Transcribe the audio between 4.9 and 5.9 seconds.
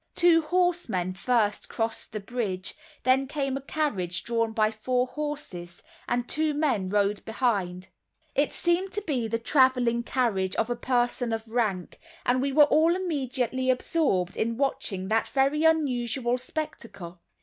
horses,